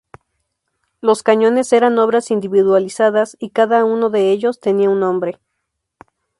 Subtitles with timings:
[0.99, 5.37] Los cañones eran obras individualizadas y cada uno de ellos tenía un nombre.